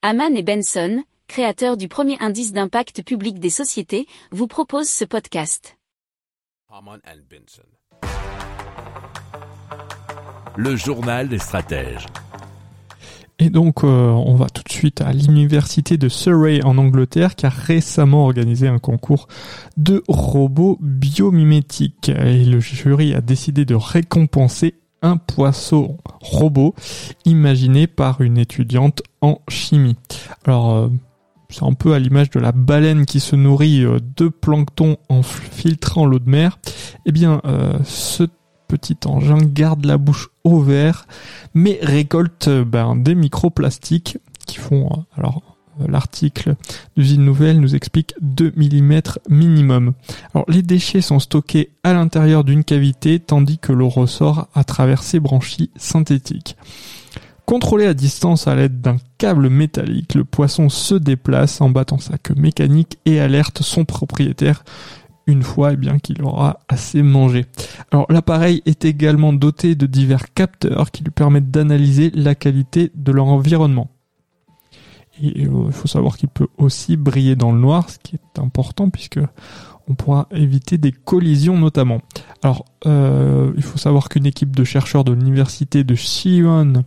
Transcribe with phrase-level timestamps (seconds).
[0.00, 5.76] Haman et Benson, créateurs du premier indice d'impact public des sociétés, vous proposent ce podcast.
[10.56, 12.06] Le journal des stratèges.
[13.40, 17.46] Et donc, euh, on va tout de suite à l'université de Surrey en Angleterre qui
[17.46, 19.26] a récemment organisé un concours
[19.76, 22.10] de robots biomimétiques.
[22.10, 26.74] Et le jury a décidé de récompenser un poisson robot
[27.24, 29.96] imaginé par une étudiante en chimie.
[30.44, 30.88] Alors, euh,
[31.50, 35.22] c'est un peu à l'image de la baleine qui se nourrit euh, de plancton en
[35.22, 36.58] filtrant l'eau de mer.
[37.06, 37.40] Eh bien,
[37.84, 38.24] ce
[38.68, 41.08] petit engin garde la bouche ouverte,
[41.54, 45.52] mais récolte euh, ben, des microplastiques qui font, euh, alors euh,
[45.86, 46.56] l'article
[46.96, 49.92] d'usine nouvelle nous explique 2 mm minimum.
[50.34, 55.02] Alors les déchets sont stockés à l'intérieur d'une cavité tandis que l'eau ressort à travers
[55.02, 56.56] ces branchies synthétiques.
[57.46, 62.18] Contrôlé à distance à l'aide d'un câble métallique, le poisson se déplace en battant sa
[62.18, 64.64] queue mécanique et alerte son propriétaire
[65.28, 67.46] une fois eh bien qu'il aura assez mangé.
[67.92, 73.12] Alors l'appareil est également doté de divers capteurs qui lui permettent d'analyser la qualité de
[73.12, 73.90] leur environnement.
[75.20, 79.20] Il faut savoir qu'il peut aussi briller dans le noir, ce qui est important puisque
[79.88, 82.00] on pourra éviter des collisions notamment.
[82.42, 86.84] Alors, euh, il faut savoir qu'une équipe de chercheurs de l'université de Xi'an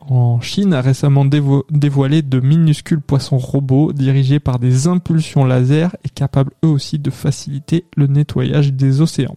[0.00, 6.08] en Chine a récemment dévoilé de minuscules poissons robots dirigés par des impulsions laser et
[6.08, 9.36] capables eux aussi de faciliter le nettoyage des océans.